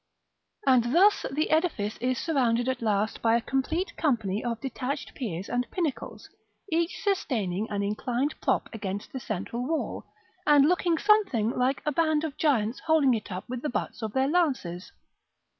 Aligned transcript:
And 0.65 0.95
thus 0.95 1.27
the 1.31 1.51
edifice 1.51 1.97
is 1.97 2.17
surrounded 2.17 2.67
at 2.67 2.81
last 2.81 3.21
by 3.21 3.35
a 3.35 3.39
complete 3.39 3.95
company 3.97 4.43
of 4.43 4.59
detached 4.59 5.13
piers 5.13 5.47
and 5.47 5.69
pinnacles, 5.69 6.27
each 6.71 7.03
sustaining 7.03 7.69
an 7.69 7.83
inclined 7.83 8.33
prop 8.41 8.67
against 8.73 9.13
the 9.13 9.19
central 9.19 9.61
wall, 9.67 10.05
and 10.47 10.65
looking 10.65 10.97
something 10.97 11.51
like 11.51 11.83
a 11.85 11.91
band 11.91 12.23
of 12.23 12.35
giants 12.35 12.79
holding 12.79 13.13
it 13.13 13.31
up 13.31 13.47
with 13.47 13.61
the 13.61 13.69
butts 13.69 14.01
of 14.01 14.13
their 14.13 14.27
lances. 14.27 14.91